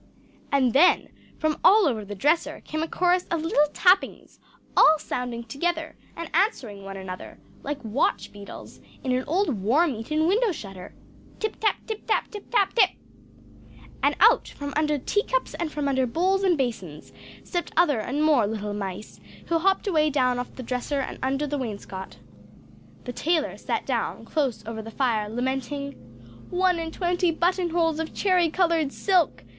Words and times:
And 0.51 0.73
then 0.73 1.09
from 1.37 1.59
all 1.63 1.85
over 1.87 2.03
the 2.03 2.15
dresser 2.15 2.61
came 2.65 2.81
a 2.81 2.87
chorus 2.87 3.27
of 3.29 3.43
little 3.43 3.67
tappings, 3.71 4.39
all 4.75 4.97
sounding 4.97 5.43
together, 5.43 5.95
and 6.15 6.27
answering 6.33 6.81
one 6.83 6.97
another, 6.97 7.37
like 7.61 7.85
watch 7.85 8.31
beetles 8.31 8.79
in 9.03 9.11
an 9.11 9.23
old 9.27 9.61
worm 9.61 9.91
eaten 9.93 10.25
window 10.27 10.51
shutter 10.51 10.95
Tip 11.39 11.59
tap, 11.59 11.75
tip 11.85 12.07
tap, 12.07 12.31
tip 12.31 12.49
tap 12.49 12.73
tip! 12.73 12.89
And 14.01 14.15
out 14.19 14.47
from 14.47 14.73
under 14.75 14.97
tea 14.97 15.21
cups 15.21 15.53
and 15.53 15.71
from 15.71 15.87
under 15.87 16.07
bowls 16.07 16.41
and 16.41 16.57
basins, 16.57 17.13
stepped 17.43 17.71
other 17.77 17.99
and 17.99 18.23
more 18.23 18.47
little 18.47 18.73
mice 18.73 19.19
who 19.49 19.59
hopped 19.59 19.85
away 19.85 20.09
down 20.09 20.39
off 20.39 20.55
the 20.55 20.63
dresser 20.63 20.99
and 21.01 21.19
under 21.21 21.45
the 21.45 21.59
wainscot. 21.59 22.17
The 23.03 23.13
tailor 23.13 23.55
sat 23.55 23.85
down, 23.85 24.25
close 24.25 24.65
over 24.65 24.81
the 24.81 24.89
fire, 24.89 25.29
lamenting 25.29 25.91
"One 26.49 26.79
and 26.79 26.91
twenty 26.91 27.29
button 27.29 27.69
holes 27.69 27.99
of 27.99 28.15
cherry 28.15 28.49
coloured 28.49 28.91
silk! 28.91 29.43